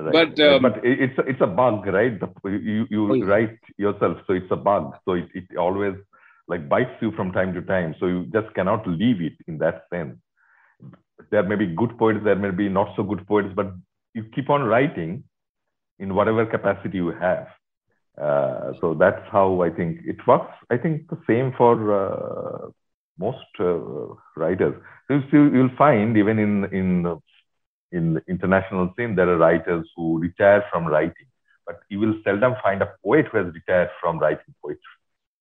Right. 0.01 0.35
But 0.35 0.43
um, 0.43 0.61
but 0.61 0.79
it's 0.83 1.13
it's 1.27 1.41
a 1.41 1.47
bug, 1.47 1.85
right? 1.87 2.19
The, 2.19 2.29
you 2.49 2.85
you 2.89 3.11
oh, 3.11 3.13
yeah. 3.13 3.25
write 3.25 3.59
yourself, 3.77 4.17
so 4.25 4.33
it's 4.33 4.51
a 4.51 4.55
bug. 4.55 4.95
So 5.05 5.13
it, 5.13 5.27
it 5.33 5.57
always 5.57 5.95
like 6.47 6.67
bites 6.69 6.95
you 7.01 7.11
from 7.11 7.31
time 7.31 7.53
to 7.53 7.61
time. 7.61 7.95
So 7.99 8.07
you 8.07 8.25
just 8.33 8.53
cannot 8.55 8.87
leave 8.87 9.21
it 9.21 9.33
in 9.47 9.57
that 9.59 9.83
sense. 9.93 10.17
There 11.31 11.43
may 11.43 11.55
be 11.55 11.67
good 11.67 11.97
poets, 11.97 12.21
there 12.23 12.35
may 12.35 12.51
be 12.51 12.69
not 12.69 12.95
so 12.95 13.03
good 13.03 13.27
poets, 13.27 13.49
but 13.55 13.73
you 14.13 14.23
keep 14.33 14.49
on 14.49 14.63
writing 14.63 15.23
in 15.99 16.15
whatever 16.15 16.45
capacity 16.45 16.97
you 16.97 17.11
have. 17.11 17.47
Uh, 18.19 18.73
so 18.81 18.93
that's 18.93 19.21
how 19.31 19.61
I 19.61 19.69
think 19.69 19.99
it 20.05 20.25
works. 20.25 20.53
I 20.69 20.77
think 20.77 21.09
the 21.09 21.19
same 21.27 21.53
for 21.57 21.73
uh, 21.93 22.69
most 23.17 23.37
uh, 23.59 24.15
writers. 24.35 24.75
So 25.07 25.21
you'll 25.31 25.75
find 25.77 26.17
even 26.17 26.39
in 26.39 26.65
in 26.73 27.19
in 27.91 28.13
the 28.15 28.23
international 28.27 28.93
scene 28.95 29.15
there 29.15 29.29
are 29.29 29.37
writers 29.37 29.89
who 29.95 30.19
retire 30.19 30.63
from 30.71 30.85
writing, 30.85 31.27
but 31.65 31.79
you 31.89 31.99
will 31.99 32.15
seldom 32.23 32.55
find 32.61 32.81
a 32.81 32.91
poet 33.03 33.27
who 33.27 33.37
has 33.39 33.53
retired 33.53 33.89
from 34.01 34.19
writing 34.19 34.53
poetry. 34.63 34.81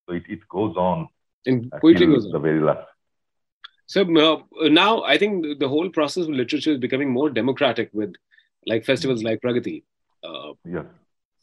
So 0.07 0.15
it, 0.15 0.25
it 0.29 0.41
goes 0.49 0.77
on. 0.77 1.09
And 1.47 1.71
poetry 1.81 2.07
goes 2.07 2.27
on. 2.27 2.33
the 2.33 2.39
very 2.39 2.61
last. 2.61 2.87
So 3.87 4.03
uh, 4.03 4.69
now 4.69 5.03
I 5.03 5.17
think 5.17 5.59
the 5.59 5.69
whole 5.69 5.89
process 5.89 6.25
of 6.25 6.31
literature 6.31 6.73
is 6.73 6.79
becoming 6.79 7.11
more 7.11 7.31
democratic 7.31 7.91
with 7.93 8.15
like 8.67 8.85
festivals 8.85 9.23
like 9.23 9.41
Pragati. 9.41 9.83
Uh, 10.23 10.53
yeah. 10.65 10.83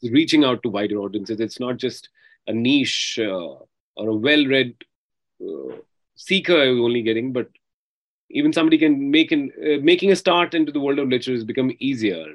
Reaching 0.02 0.44
out 0.44 0.62
to 0.62 0.68
wider 0.68 0.98
audiences. 0.98 1.40
It's 1.40 1.58
not 1.58 1.78
just 1.78 2.08
a 2.46 2.52
niche 2.52 3.18
uh, 3.20 3.56
or 3.96 4.08
a 4.08 4.14
well-read 4.14 4.74
uh, 5.42 5.76
seeker 6.14 6.56
only 6.56 7.02
getting, 7.02 7.32
but 7.32 7.48
even 8.30 8.52
somebody 8.52 8.78
can 8.78 9.10
make 9.10 9.32
an 9.32 9.50
uh, 9.60 9.80
making 9.82 10.10
a 10.12 10.16
start 10.16 10.54
into 10.54 10.72
the 10.72 10.80
world 10.80 10.98
of 10.98 11.08
literature 11.08 11.32
has 11.32 11.44
become 11.44 11.72
easier. 11.78 12.26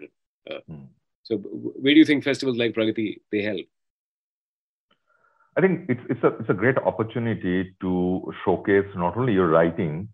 Mm. 0.70 0.88
So, 1.24 1.38
where 1.38 1.94
do 1.94 2.00
you 2.00 2.06
think 2.06 2.24
festivals 2.24 2.58
like 2.58 2.74
Pragati 2.74 3.20
they 3.32 3.42
help? 3.42 3.66
I 5.58 5.62
think 5.62 5.90
it's 5.90 6.02
it's 6.10 6.24
a 6.24 6.28
it's 6.40 6.50
a 6.50 6.54
great 6.54 6.78
opportunity 6.78 7.76
to 7.82 8.34
showcase 8.46 8.86
not 8.96 9.18
only 9.18 9.34
your 9.34 9.50
writing, 9.50 10.08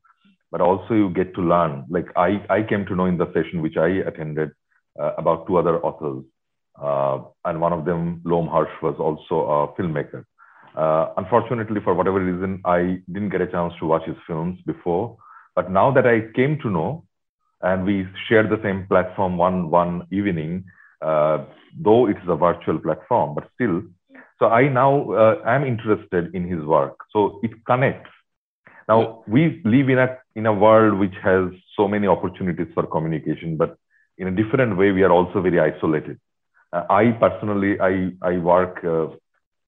but 0.52 0.62
also 0.62 0.94
you 0.94 1.10
get 1.12 1.36
to 1.36 1.42
learn. 1.42 1.86
Like 1.90 2.08
I 2.16 2.44
I 2.50 2.64
came 2.64 2.86
to 2.88 2.96
know 2.96 3.06
in 3.06 3.18
the 3.18 3.32
session 3.34 3.62
which 3.62 3.78
I 3.78 3.88
attended 4.10 4.52
uh, 5.00 5.12
about 5.18 5.46
two 5.48 5.58
other 5.58 5.80
authors, 5.86 6.24
uh, 6.82 7.20
and 7.46 7.62
one 7.62 7.74
of 7.74 7.86
them, 7.86 8.22
Lom 8.26 8.48
Harsh, 8.48 8.72
was 8.82 8.96
also 9.00 9.36
a 9.58 9.82
filmmaker. 9.82 10.26
Uh, 10.76 11.14
unfortunately, 11.18 11.82
for 11.84 11.94
whatever 11.94 12.20
reason, 12.20 12.62
I 12.66 13.02
didn't 13.12 13.30
get 13.30 13.42
a 13.42 13.48
chance 13.48 13.74
to 13.80 13.86
watch 13.86 14.06
his 14.06 14.18
films 14.26 14.60
before. 14.66 15.18
But 15.58 15.72
now 15.72 15.90
that 15.96 16.06
I 16.06 16.18
came 16.40 16.60
to 16.62 16.70
know, 16.70 16.90
and 17.62 17.84
we 17.84 18.06
shared 18.28 18.52
the 18.52 18.62
same 18.62 18.86
platform 18.92 19.38
one 19.38 19.72
one 19.72 19.94
evening, 20.12 20.66
uh, 21.02 21.38
though 21.86 22.04
it 22.12 22.18
is 22.24 22.30
a 22.30 22.36
virtual 22.36 22.78
platform, 22.78 23.34
but 23.34 23.50
still. 23.56 23.82
So 24.40 24.46
I 24.60 24.68
now 24.68 24.92
uh, 25.24 25.42
am 25.56 25.64
interested 25.66 26.36
in 26.36 26.48
his 26.54 26.64
work. 26.64 26.96
So 27.12 27.40
it 27.42 27.54
connects. 27.66 28.12
Now 28.88 29.24
we 29.28 29.60
live 29.66 29.90
in 29.90 29.98
a 29.98 30.10
in 30.36 30.46
a 30.46 30.54
world 30.54 31.00
which 31.00 31.18
has 31.24 31.46
so 31.76 31.88
many 31.88 32.06
opportunities 32.16 32.72
for 32.76 32.86
communication, 32.86 33.58
but 33.58 33.78
in 34.20 34.28
a 34.28 34.36
different 34.40 34.78
way, 34.78 34.92
we 34.92 35.02
are 35.02 35.12
also 35.12 35.42
very 35.42 35.60
isolated. 35.60 36.20
Uh, 36.72 36.84
I 37.02 37.04
personally, 37.26 37.80
I 37.82 37.94
I 38.22 38.38
work 38.38 38.76
uh, 38.84 39.08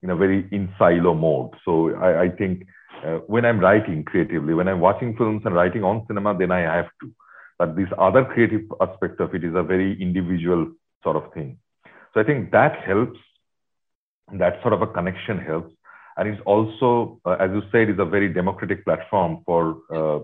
in 0.03 0.11
a 0.11 0.15
very 0.15 0.47
in 0.51 0.69
silo 0.77 1.15
mode. 1.15 1.55
So 1.65 1.95
I, 1.95 2.09
I 2.25 2.29
think 2.29 2.67
uh, 3.05 3.19
when 3.27 3.45
I'm 3.45 3.59
writing 3.59 4.03
creatively, 4.03 4.53
when 4.53 4.67
I'm 4.67 4.79
watching 4.79 5.15
films 5.15 5.43
and 5.45 5.55
writing 5.55 5.83
on 5.83 6.05
cinema, 6.07 6.37
then 6.37 6.51
I 6.51 6.61
have 6.61 6.89
to. 7.01 7.11
But 7.57 7.75
this 7.75 7.87
other 7.97 8.25
creative 8.25 8.61
aspect 8.81 9.19
of 9.19 9.35
it 9.35 9.43
is 9.43 9.53
a 9.55 9.63
very 9.63 10.01
individual 10.01 10.71
sort 11.03 11.15
of 11.15 11.33
thing. 11.33 11.59
So 12.13 12.21
I 12.21 12.23
think 12.23 12.51
that 12.51 12.75
helps. 12.85 13.19
That 14.33 14.61
sort 14.61 14.73
of 14.73 14.81
a 14.81 14.87
connection 14.87 15.39
helps. 15.39 15.73
And 16.15 16.29
it's 16.29 16.41
also, 16.45 17.19
uh, 17.25 17.37
as 17.39 17.49
you 17.51 17.63
said, 17.71 17.89
is 17.89 17.97
a 17.97 18.05
very 18.05 18.31
democratic 18.31 18.85
platform 18.85 19.41
for 19.45 19.77
uh, 19.91 20.19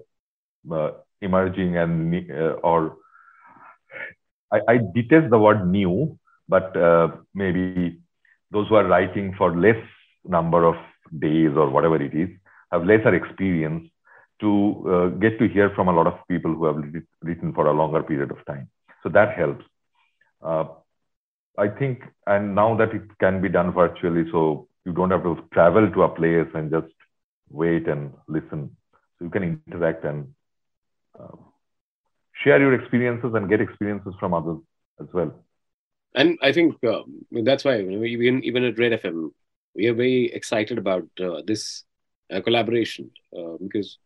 uh 0.74 0.92
emerging 1.22 1.78
and 1.78 2.32
uh, 2.32 2.56
or 2.62 2.98
I, 4.52 4.60
I, 4.68 4.78
detest 4.94 5.30
the 5.30 5.40
word 5.40 5.68
new, 5.68 6.20
but 6.48 6.76
uh, 6.78 7.08
maybe 7.34 8.00
those 8.52 8.68
who 8.68 8.76
are 8.76 8.86
writing 8.86 9.34
for 9.38 9.56
less 9.58 9.82
number 10.24 10.66
of 10.66 10.76
days 11.18 11.52
or 11.56 11.70
whatever 11.70 12.02
it 12.02 12.14
is 12.14 12.30
have 12.72 12.86
lesser 12.86 13.14
experience 13.14 13.90
to 14.40 14.86
uh, 14.90 15.08
get 15.20 15.40
to 15.40 15.48
hear 15.48 15.70
from 15.76 15.88
a 15.88 15.94
lot 15.94 16.08
of 16.08 16.16
people 16.28 16.54
who 16.54 16.66
have 16.66 16.78
written 17.22 17.54
for 17.54 17.68
a 17.68 17.74
longer 17.74 18.04
period 18.04 18.32
of 18.32 18.46
time. 18.46 18.70
So 19.04 19.10
that 19.10 19.38
helps. 19.38 19.64
Uh, 20.44 20.66
I 21.58 21.70
think, 21.70 22.02
and 22.28 22.54
now 22.54 22.76
that 22.76 22.94
it 22.94 23.04
can 23.20 23.42
be 23.42 23.50
done 23.50 23.72
virtually, 23.72 24.26
so 24.32 24.68
you 24.86 24.92
don't 24.92 25.12
have 25.12 25.24
to 25.24 25.44
travel 25.54 25.90
to 25.90 26.04
a 26.04 26.10
place 26.10 26.48
and 26.54 26.70
just 26.70 26.94
wait 27.50 27.88
and 27.88 28.12
listen. 28.28 28.76
So 29.18 29.26
you 29.26 29.30
can 29.32 29.44
interact 29.44 29.90
and 29.90 30.16
uh, 31.04 31.22
share 32.44 32.60
your 32.60 32.74
experiences 32.74 33.32
and 33.34 33.50
get 33.50 33.62
experiences 33.62 34.14
from 34.20 34.34
others 34.34 34.60
as 35.00 35.08
well. 35.14 35.34
And 36.14 36.38
I 36.42 36.52
think 36.52 36.76
uh, 36.84 37.02
that's 37.32 37.64
why 37.64 37.80
even 37.80 38.44
even 38.44 38.64
at 38.66 38.78
Red 38.78 38.94
FM, 38.94 39.32
we 39.76 39.88
are 39.88 39.94
very 39.94 40.26
excited 40.34 40.78
about 40.78 41.08
uh, 41.20 41.42
this 41.46 41.84
collaboration 42.42 43.12
uh, 43.38 43.58
because 43.62 43.98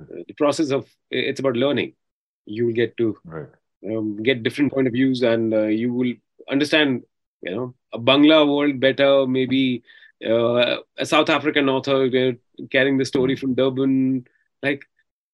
uh, 0.00 0.22
the 0.26 0.34
process 0.34 0.70
of 0.70 0.88
it's 1.10 1.40
about 1.40 1.56
learning. 1.56 1.94
You 2.46 2.66
will 2.66 2.74
get 2.74 2.96
to 2.98 3.16
right. 3.24 3.48
um, 3.86 4.22
get 4.22 4.42
different 4.42 4.72
point 4.72 4.86
of 4.86 4.92
views, 4.92 5.22
and 5.22 5.54
uh, 5.54 5.66
you 5.66 5.92
will 5.92 6.12
understand, 6.50 7.04
you 7.42 7.54
know, 7.54 7.74
a 7.92 7.98
Bangla 7.98 8.46
world 8.46 8.80
better. 8.80 9.26
Maybe 9.26 9.82
a 10.22 10.78
South 11.04 11.28
African 11.28 11.68
author 11.68 12.36
carrying 12.70 12.98
the 12.98 13.04
story 13.04 13.36
from 13.36 13.54
Durban, 13.54 14.26
like 14.62 14.84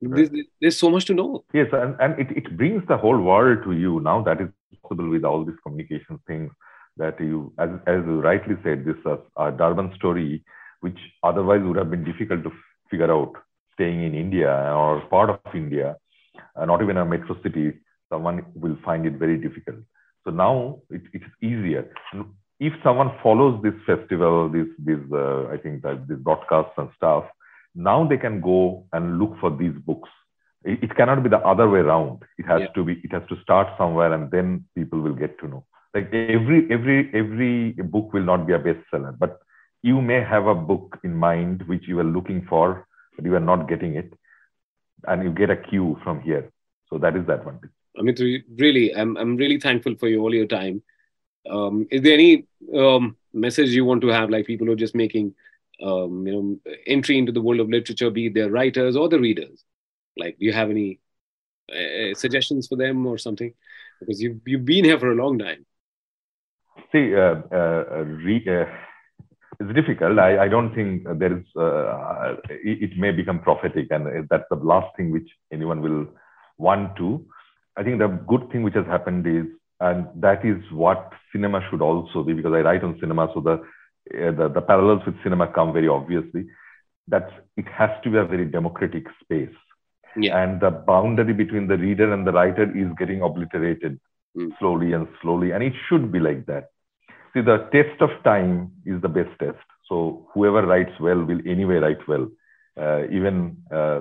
Right. 0.03 0.31
There's, 0.31 0.47
there's, 0.61 0.79
so 0.79 0.89
much 0.89 1.05
to 1.07 1.15
know. 1.15 1.45
Yes, 1.53 1.69
and, 1.73 1.95
and 2.01 2.19
it, 2.19 2.31
it 2.35 2.57
brings 2.57 2.83
the 2.89 2.97
whole 2.97 3.21
world 3.21 3.65
to 3.65 3.73
you 3.73 4.01
now. 4.01 4.23
That 4.23 4.41
is 4.41 4.49
possible 4.83 5.11
with 5.11 5.25
all 5.25 5.45
these 5.45 5.59
communication 5.63 6.19
things 6.27 6.51
that 6.97 7.21
you, 7.21 7.53
as, 7.59 7.69
as 7.87 8.03
you 8.07 8.21
rightly 8.23 8.57
said, 8.65 8.87
this 8.87 8.97
uh, 9.05 9.17
uh, 9.37 9.51
Durban 9.51 9.93
story, 9.97 10.43
which 10.81 10.99
otherwise 11.23 11.61
would 11.63 11.77
have 11.77 11.91
been 11.91 12.05
difficult 12.05 12.43
to 12.45 12.53
figure 12.91 13.13
out 13.13 13.33
staying 13.75 14.03
in 14.03 14.15
India 14.15 14.51
or 14.51 15.01
part 15.09 15.31
of 15.31 15.55
India, 15.55 15.97
uh, 16.57 16.65
not 16.65 16.83
even 16.83 16.97
a 16.97 17.05
metro 17.05 17.37
city, 17.43 17.73
someone 18.11 18.45
will 18.55 18.77
find 18.85 19.07
it 19.07 19.15
very 19.15 19.39
difficult. 19.39 19.79
So 20.25 20.31
now 20.31 20.81
it, 20.91 21.03
it's 21.13 21.25
easier. 21.43 21.91
If 22.59 22.75
someone 22.85 23.13
follows 23.23 23.63
this 23.63 23.75
festival, 23.87 24.51
this, 24.51 24.67
this 24.79 24.99
uh, 25.13 25.47
I 25.49 25.57
think 25.57 25.83
that 25.83 26.07
these 26.09 26.19
broadcasts 26.19 26.75
and 26.77 26.91
stuff, 26.97 27.25
now 27.75 28.07
they 28.07 28.19
can 28.19 28.41
go 28.41 28.85
and 28.93 29.19
look 29.19 29.39
for 29.41 29.51
these 29.57 29.73
books. 29.87 30.11
It, 30.65 30.83
it 30.83 30.97
cannot 30.97 31.23
be 31.23 31.31
the 31.31 31.39
other 31.39 31.71
way 31.71 31.79
around. 31.79 32.23
It 32.37 32.47
has 32.47 32.61
yeah. 32.63 32.67
to 32.75 32.85
be. 32.85 33.01
It 33.03 33.13
has 33.13 33.23
to 33.31 33.37
start 33.43 33.69
somewhere, 33.79 34.13
and 34.13 34.31
then 34.31 34.67
people 34.75 35.01
will 35.01 35.15
get 35.15 35.39
to 35.39 35.49
know. 35.49 35.65
Like 35.95 36.09
every 36.13 36.67
every 36.71 37.11
every 37.15 37.73
book 37.73 38.13
will 38.13 38.25
not 38.25 38.47
be 38.47 38.53
a 38.53 38.59
bestseller, 38.59 39.19
but 39.19 39.41
you 39.83 40.01
may 40.01 40.23
have 40.23 40.47
a 40.47 40.55
book 40.55 40.99
in 41.05 41.15
mind 41.15 41.63
which 41.67 41.89
you 41.89 41.99
are 41.99 42.05
looking 42.05 42.47
for, 42.49 42.87
but 43.17 43.25
you 43.25 43.35
are 43.35 43.41
not 43.41 43.69
getting 43.69 43.95
it, 43.95 44.13
and 45.07 45.23
you 45.23 45.31
get 45.31 45.51
a 45.51 45.57
cue 45.57 45.99
from 46.05 46.21
here. 46.21 46.51
So 46.89 46.99
that 46.99 47.17
is 47.17 47.27
that 47.27 47.45
one. 47.45 47.61
I 47.99 48.03
mean, 48.03 48.45
really, 48.59 48.95
I'm 48.95 49.17
I'm 49.17 49.37
really 49.37 49.59
thankful 49.59 49.95
for 49.97 50.09
you 50.09 50.21
all 50.21 50.35
your 50.35 50.47
time. 50.47 50.83
Um, 51.49 51.87
is 51.91 52.03
there 52.03 52.15
any 52.15 52.47
um, 52.77 53.17
message 53.33 53.71
you 53.71 53.85
want 53.85 54.03
to 54.03 54.09
have, 54.09 54.31
like 54.31 54.47
people 54.47 54.67
who 54.67 54.73
are 54.73 54.77
just 54.77 54.95
making 54.95 55.35
um, 55.83 56.27
you 56.27 56.33
know, 56.33 56.73
entry 56.87 57.19
into 57.19 57.33
the 57.33 57.41
world 57.41 57.61
of 57.61 57.69
literature, 57.69 58.11
be 58.11 58.29
their 58.29 58.51
writers 58.51 58.97
or 58.97 59.09
the 59.09 59.19
readers? 59.19 59.65
Like, 60.17 60.39
do 60.39 60.45
you 60.45 60.53
have 60.53 60.71
any 60.71 61.01
uh, 61.73 62.15
suggestions 62.15 62.67
for 62.69 62.77
them 62.77 63.07
or 63.07 63.19
something? 63.19 63.55
Because 63.99 64.21
you've 64.21 64.41
you've 64.47 64.65
been 64.65 64.85
here 64.85 64.99
for 64.99 65.11
a 65.11 65.15
long 65.15 65.39
time. 65.39 65.67
See, 66.93 67.15
uh, 67.15 67.37
uh, 67.53 68.05
re- 68.05 68.47
uh, 68.49 68.67
it's 69.61 69.75
difficult. 69.75 70.19
I, 70.19 70.45
I 70.45 70.49
don't 70.49 70.75
think 70.75 71.05
there 71.19 71.37
is. 71.37 71.45
Uh, 71.55 72.37
it, 72.49 72.91
it, 72.91 72.99
may 72.99 73.13
become 73.13 73.41
prophetic, 73.41 73.89
and 73.91 74.27
that's 74.31 74.45
the 74.51 74.57
last 74.57 74.97
thing 74.97 75.11
which 75.11 75.29
anyone 75.53 75.83
will 75.83 76.07
want 76.57 76.97
to. 76.97 77.25
I 77.77 77.83
think 77.83 77.99
the 77.99 78.09
good 78.09 78.51
thing 78.51 78.63
which 78.63 78.75
has 78.75 78.87
happened 78.87 79.27
is, 79.27 79.45
and 79.81 80.07
that 80.17 80.45
is 80.45 80.57
what 80.73 81.13
cinema 81.33 81.61
should 81.71 81.83
also 81.83 82.23
be, 82.23 82.33
because 82.33 82.55
I 82.55 82.61
write 82.61 82.83
on 82.83 82.99
cinema, 83.01 83.29
so 83.35 83.41
the 83.41 83.63
uh, 84.19 84.33
the, 84.33 84.49
the 84.49 84.63
parallels 84.63 85.03
with 85.05 85.23
cinema 85.23 85.47
come 85.49 85.73
very 85.73 85.89
obviously. 85.89 86.47
That 87.09 87.29
it 87.57 87.67
has 87.69 87.91
to 88.05 88.11
be 88.11 88.17
a 88.17 88.25
very 88.25 88.47
democratic 88.47 89.05
space. 89.23 89.55
Yeah. 90.17 90.43
And 90.43 90.61
the 90.61 90.71
boundary 90.71 91.35
between 91.35 91.67
the 91.69 91.77
reader 91.77 92.13
and 92.13 92.27
the 92.27 92.33
writer 92.33 92.65
is 92.77 92.89
getting 92.99 93.23
obliterated 93.23 94.01
mm. 94.37 94.51
slowly 94.59 94.93
and 94.93 95.07
slowly. 95.21 95.53
And 95.53 95.63
it 95.63 95.75
should 95.89 96.11
be 96.11 96.19
like 96.19 96.47
that. 96.47 96.71
See, 97.33 97.43
the 97.43 97.69
test 97.73 98.01
of 98.01 98.11
time 98.25 98.73
is 98.85 99.01
the 99.03 99.09
best 99.09 99.31
test. 99.39 99.59
So 99.89 100.27
whoever 100.35 100.67
writes 100.67 100.93
well 101.01 101.23
will 101.25 101.41
anyway 101.47 101.77
write 101.77 102.07
well, 102.09 102.29
uh, 102.81 103.05
even 103.11 103.57
uh, 103.73 104.01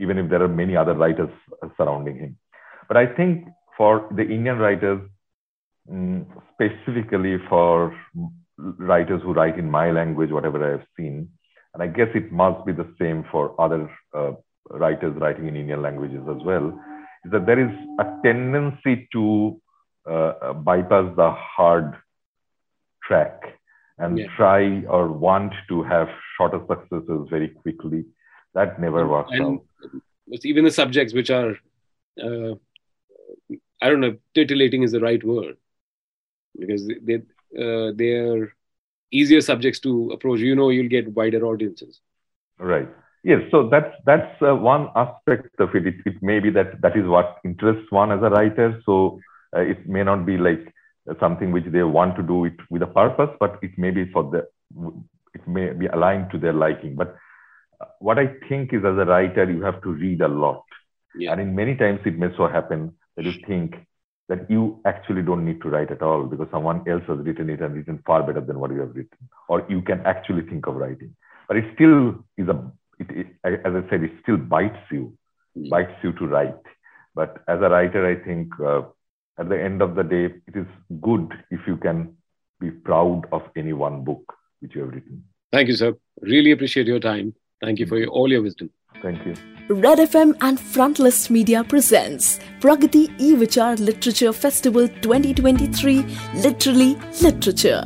even 0.00 0.18
if 0.18 0.30
there 0.30 0.42
are 0.42 0.48
many 0.48 0.76
other 0.76 0.94
writers 0.94 1.30
surrounding 1.76 2.18
him. 2.18 2.38
But 2.88 2.96
I 2.96 3.06
think 3.06 3.48
for 3.76 4.08
the 4.14 4.22
Indian 4.22 4.58
writers, 4.58 5.00
mm, 5.90 6.24
specifically 6.54 7.38
for 7.48 7.94
writers 8.58 9.22
who 9.22 9.32
write 9.32 9.58
in 9.58 9.70
my 9.70 9.90
language, 9.90 10.30
whatever 10.30 10.66
I 10.66 10.70
have 10.78 10.86
seen. 10.96 11.28
And 11.74 11.82
I 11.82 11.88
guess 11.88 12.08
it 12.14 12.32
must 12.32 12.64
be 12.64 12.72
the 12.72 12.90
same 12.98 13.24
for 13.30 13.60
other 13.60 13.90
uh, 14.16 14.32
writers 14.70 15.14
writing 15.20 15.46
in 15.46 15.56
Indian 15.56 15.82
languages 15.82 16.22
as 16.28 16.42
well, 16.42 16.68
is 17.24 17.32
that 17.32 17.44
there 17.44 17.60
is 17.60 17.70
a 18.00 18.04
tendency 18.24 19.08
to 19.12 19.60
uh, 20.10 20.54
bypass 20.54 21.14
the 21.16 21.30
hard 21.32 21.96
track 23.06 23.42
and 23.98 24.18
yeah. 24.18 24.26
try 24.36 24.82
or 24.84 25.10
want 25.10 25.52
to 25.68 25.82
have 25.82 26.08
shorter 26.36 26.60
successes 26.68 27.26
very 27.30 27.48
quickly. 27.48 28.04
that 28.54 28.80
never 28.80 29.06
works 29.06 29.30
and 29.32 29.44
out. 29.44 30.44
even 30.50 30.64
the 30.64 30.70
subjects 30.70 31.14
which 31.18 31.30
are 31.38 31.50
uh, 32.26 32.52
i 33.82 33.90
don't 33.90 34.04
know 34.04 34.14
titillating 34.34 34.82
is 34.82 34.92
the 34.92 35.00
right 35.00 35.24
word 35.30 35.56
because 36.58 36.86
they 37.08 37.16
uh, 37.64 37.92
they're 38.00 38.54
easier 39.12 39.40
subjects 39.40 39.80
to 39.86 40.10
approach 40.10 40.40
you 40.40 40.54
know 40.60 40.70
you'll 40.70 40.94
get 40.96 41.12
wider 41.18 41.42
audiences 41.50 42.00
right 42.58 42.88
yes 43.32 43.42
so 43.50 43.68
that's 43.74 43.92
that's 44.04 44.42
uh, 44.42 44.54
one 44.54 44.88
aspect 45.04 45.60
of 45.66 45.74
it. 45.74 45.86
it 45.86 45.94
it 46.06 46.22
may 46.22 46.38
be 46.46 46.50
that 46.50 46.80
that 46.80 46.96
is 46.96 47.06
what 47.06 47.38
interests 47.44 47.90
one 47.90 48.10
as 48.16 48.22
a 48.22 48.30
writer 48.30 48.68
so 48.86 49.20
uh, 49.56 49.60
it 49.60 49.86
may 49.86 50.02
not 50.02 50.26
be 50.26 50.36
like 50.48 50.72
something 51.20 51.52
which 51.52 51.64
they 51.66 51.82
want 51.82 52.16
to 52.16 52.22
do 52.22 52.44
it 52.44 52.54
with 52.70 52.82
a 52.82 52.86
purpose 52.86 53.30
but 53.38 53.58
it 53.62 53.70
may 53.76 53.90
be 53.90 54.10
for 54.12 54.24
the 54.30 54.46
it 55.34 55.46
may 55.46 55.70
be 55.72 55.86
aligned 55.86 56.30
to 56.30 56.38
their 56.38 56.52
liking 56.52 56.94
but 56.94 57.16
what 57.98 58.18
I 58.18 58.26
think 58.48 58.72
is 58.72 58.80
as 58.84 58.98
a 58.98 59.04
writer, 59.04 59.50
you 59.50 59.62
have 59.62 59.82
to 59.82 59.90
read 59.90 60.20
a 60.20 60.28
lot. 60.28 60.64
Yeah. 61.14 61.32
And 61.32 61.40
in 61.40 61.54
many 61.54 61.76
times 61.76 62.00
it 62.04 62.18
may 62.18 62.28
so 62.36 62.46
happen 62.46 62.92
that 63.16 63.24
you 63.24 63.32
think 63.46 63.74
that 64.28 64.50
you 64.50 64.80
actually 64.84 65.22
don't 65.22 65.44
need 65.44 65.62
to 65.62 65.68
write 65.68 65.90
at 65.90 66.02
all 66.02 66.24
because 66.24 66.48
someone 66.50 66.82
else 66.88 67.02
has 67.06 67.18
written 67.18 67.48
it 67.48 67.60
and 67.60 67.74
written 67.74 68.02
far 68.06 68.22
better 68.22 68.40
than 68.40 68.58
what 68.58 68.72
you 68.72 68.80
have 68.80 68.94
written. 68.94 69.28
Or 69.48 69.64
you 69.68 69.82
can 69.82 70.00
actually 70.04 70.42
think 70.42 70.66
of 70.66 70.74
writing. 70.74 71.14
But 71.48 71.58
it 71.58 71.64
still 71.74 72.24
is 72.36 72.48
a, 72.48 72.70
it, 72.98 73.10
it, 73.10 73.26
as 73.44 73.72
I 73.74 73.88
said, 73.88 74.02
it 74.02 74.12
still 74.22 74.36
bites 74.36 74.78
you, 74.90 75.16
Mm. 75.56 75.70
bites 75.70 75.94
you 76.02 76.12
to 76.12 76.26
write. 76.26 76.60
But 77.14 77.38
as 77.48 77.60
a 77.60 77.70
writer, 77.70 78.06
I 78.06 78.22
think 78.22 78.48
uh, 78.60 78.82
at 79.38 79.48
the 79.48 79.62
end 79.62 79.82
of 79.82 79.94
the 79.94 80.02
day, 80.02 80.24
it 80.46 80.56
is 80.56 80.66
good 81.00 81.32
if 81.50 81.60
you 81.66 81.76
can 81.76 82.16
be 82.60 82.70
proud 82.70 83.26
of 83.32 83.42
any 83.56 83.72
one 83.72 84.02
book 84.04 84.32
which 84.60 84.74
you 84.74 84.82
have 84.82 84.90
written. 84.94 85.22
thank 85.52 85.68
you 85.68 85.76
sir 85.76 85.94
really 86.22 86.52
appreciate 86.52 86.86
your 86.86 87.00
time 87.00 87.34
thank 87.64 87.78
you 87.78 87.86
for 87.86 87.98
your, 87.98 88.08
all 88.08 88.30
your 88.30 88.42
wisdom 88.42 88.70
Thank 89.02 89.26
you. 89.26 89.34
Red 89.68 89.98
FM 89.98 90.36
and 90.40 90.58
Frontlist 90.58 91.30
Media 91.30 91.64
presents 91.64 92.38
Pragati 92.60 93.10
E-Vichar 93.18 93.78
Literature 93.78 94.32
Festival 94.32 94.88
2023 94.88 96.04
Literally 96.36 96.96
Literature 97.20 97.84